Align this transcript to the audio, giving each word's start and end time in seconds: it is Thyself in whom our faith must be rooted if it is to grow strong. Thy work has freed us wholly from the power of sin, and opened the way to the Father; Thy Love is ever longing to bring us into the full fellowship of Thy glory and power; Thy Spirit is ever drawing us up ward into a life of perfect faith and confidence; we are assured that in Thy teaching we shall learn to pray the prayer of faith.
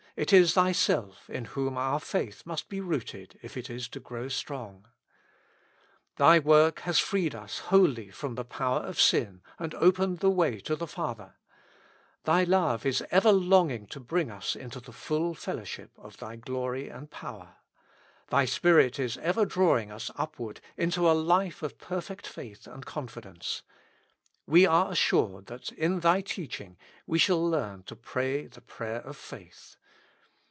it 0.17 0.33
is 0.33 0.53
Thyself 0.53 1.29
in 1.29 1.45
whom 1.45 1.77
our 1.77 1.99
faith 1.99 2.45
must 2.45 2.67
be 2.67 2.81
rooted 2.81 3.39
if 3.41 3.55
it 3.55 3.69
is 3.69 3.87
to 3.87 3.99
grow 3.99 4.27
strong. 4.27 4.87
Thy 6.17 6.37
work 6.37 6.79
has 6.81 6.99
freed 6.99 7.33
us 7.33 7.59
wholly 7.59 8.11
from 8.11 8.35
the 8.35 8.43
power 8.43 8.79
of 8.81 8.99
sin, 8.99 9.41
and 9.57 9.73
opened 9.75 10.19
the 10.19 10.29
way 10.29 10.59
to 10.59 10.75
the 10.75 10.85
Father; 10.85 11.35
Thy 12.25 12.43
Love 12.43 12.85
is 12.85 13.01
ever 13.09 13.31
longing 13.31 13.87
to 13.87 14.01
bring 14.01 14.29
us 14.29 14.53
into 14.53 14.81
the 14.81 14.91
full 14.91 15.33
fellowship 15.33 15.91
of 15.97 16.17
Thy 16.17 16.35
glory 16.35 16.89
and 16.89 17.09
power; 17.09 17.55
Thy 18.27 18.43
Spirit 18.43 18.99
is 18.99 19.15
ever 19.19 19.45
drawing 19.45 19.93
us 19.93 20.11
up 20.17 20.37
ward 20.37 20.59
into 20.75 21.09
a 21.09 21.13
life 21.13 21.63
of 21.63 21.77
perfect 21.77 22.27
faith 22.27 22.67
and 22.67 22.85
confidence; 22.85 23.63
we 24.45 24.67
are 24.67 24.91
assured 24.91 25.45
that 25.45 25.71
in 25.71 26.01
Thy 26.01 26.19
teaching 26.19 26.77
we 27.07 27.17
shall 27.17 27.43
learn 27.43 27.83
to 27.83 27.95
pray 27.95 28.45
the 28.45 28.61
prayer 28.61 28.99
of 28.99 29.15
faith. 29.15 29.77